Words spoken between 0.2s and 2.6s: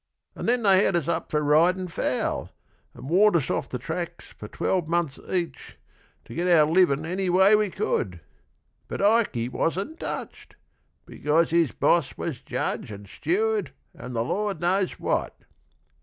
And then they had us up for ridin' foul,